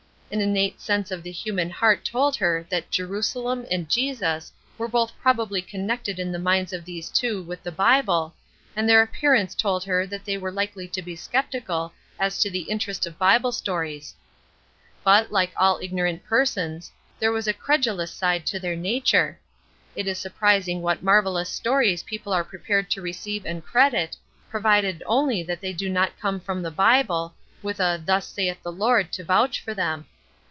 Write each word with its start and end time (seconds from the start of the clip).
An 0.33 0.39
innate 0.39 0.79
sense 0.79 1.11
of 1.11 1.23
the 1.23 1.31
human 1.33 1.69
heart 1.69 2.05
told 2.05 2.37
her 2.37 2.65
that 2.69 2.89
"Jerusalem" 2.89 3.65
and 3.69 3.89
"Jesus" 3.89 4.53
were 4.77 4.87
both 4.87 5.11
probably 5.21 5.61
connected 5.61 6.19
in 6.19 6.31
the 6.31 6.39
minds 6.39 6.71
of 6.71 6.85
these 6.85 7.09
two 7.09 7.43
with 7.43 7.61
the 7.63 7.69
Bible, 7.73 8.33
and 8.73 8.87
their 8.87 9.01
appearance 9.01 9.53
told 9.53 9.83
her 9.83 10.07
that 10.07 10.23
they 10.23 10.37
were 10.37 10.49
likely 10.49 10.87
to 10.87 11.01
be 11.01 11.17
skeptical 11.17 11.91
as 12.17 12.39
to 12.39 12.49
the 12.49 12.61
interest 12.61 13.05
of 13.05 13.19
Bible 13.19 13.51
stories. 13.51 14.13
But, 15.03 15.33
like 15.33 15.51
all 15.57 15.79
ignorant 15.83 16.23
persons, 16.23 16.93
there 17.19 17.33
was 17.33 17.45
a 17.45 17.53
credulous 17.53 18.13
side 18.13 18.45
to 18.47 18.59
their 18.59 18.77
nature. 18.77 19.37
It 19.97 20.07
is 20.07 20.17
surprising 20.17 20.81
what 20.81 21.03
marvelous 21.03 21.49
stories 21.49 22.03
people 22.03 22.31
are 22.31 22.45
prepared 22.45 22.89
to 22.91 23.01
receive 23.01 23.45
and 23.45 23.65
credit, 23.65 24.15
provided 24.49 25.03
only 25.05 25.43
that 25.43 25.59
they 25.59 25.73
do 25.73 25.89
not 25.89 26.17
come 26.17 26.39
from 26.39 26.61
the 26.63 26.71
Bible, 26.71 27.33
with 27.61 27.81
a 27.81 28.01
"Thus 28.05 28.27
saith 28.29 28.63
the 28.63 28.71
Lord" 28.71 29.11
to 29.11 29.25
vouch 29.25 29.59
for 29.59 29.73
them. 29.73 30.05